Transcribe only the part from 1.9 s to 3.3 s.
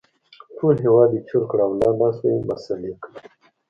ناست دی مسالې کوي